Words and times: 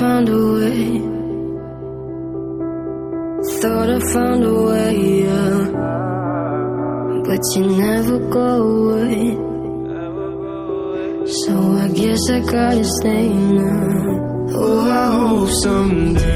found 0.00 0.28
a 0.30 0.42
way. 0.56 0.84
Thought 3.60 3.90
I 3.90 4.00
found 4.14 4.42
a 4.44 4.56
way, 4.68 4.96
yeah. 5.24 5.58
But 7.26 7.42
you 7.54 7.62
never 7.86 8.18
go 8.38 8.50
away. 8.78 9.18
So 11.42 11.54
I 11.84 11.88
guess 12.00 12.22
I 12.30 12.40
gotta 12.40 12.84
stay 12.98 13.28
now. 13.28 14.48
Oh, 14.62 14.90
I 14.90 15.06
hope 15.18 15.50
someday. 15.64 16.29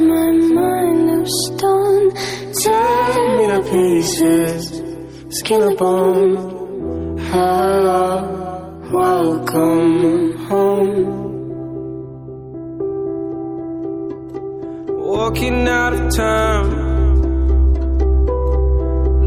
My 0.00 0.30
mind 0.30 1.10
of 1.20 1.28
stone. 1.28 2.10
Tear 2.62 3.38
me 3.38 3.44
to 3.52 3.60
pieces, 3.70 4.82
skin 5.38 5.62
and 5.62 5.76
bone. 5.76 7.18
Hello, 7.18 8.06
welcome 8.92 10.36
home. 10.48 11.04
Walking 15.14 15.68
out 15.68 15.92
of 15.94 16.14
town, 16.16 16.66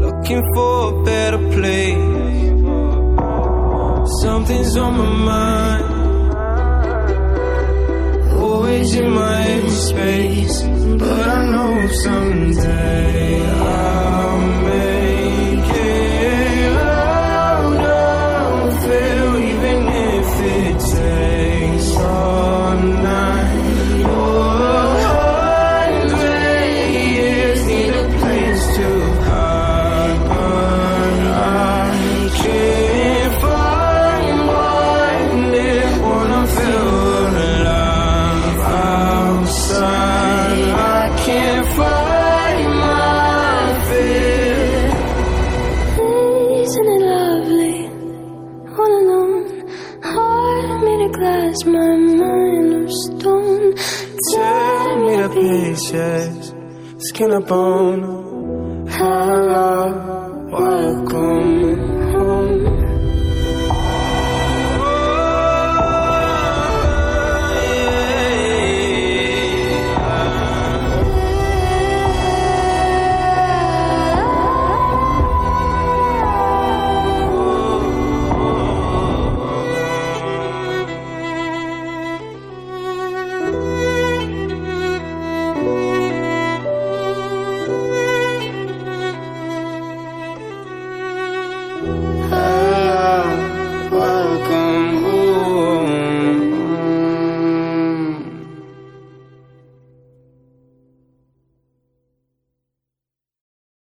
looking 0.00 0.42
for 0.54 0.74
a 0.92 1.02
better 1.04 1.42
place. 1.56 2.16
Something's 4.22 4.76
on 4.76 4.92
my 4.98 5.10
mind, 5.30 5.84
always 8.40 8.94
in 8.94 9.10
my 9.10 9.68
space. 9.68 10.15
Someday 12.02 12.95
glass, 51.18 51.64
my 51.64 51.96
mind 51.96 52.72
of 52.74 52.90
stone. 52.92 53.74
Tear 54.32 54.96
me 55.04 55.16
to 55.16 55.28
pieces, 55.34 56.54
skin 57.08 57.30
and 57.32 57.46
bone. 57.46 58.86
Hello, 58.88 60.25